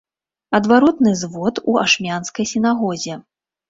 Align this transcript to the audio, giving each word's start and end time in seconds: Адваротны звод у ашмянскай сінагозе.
Адваротны 0.59 1.13
звод 1.21 1.63
у 1.69 1.79
ашмянскай 1.85 2.53
сінагозе. 2.57 3.25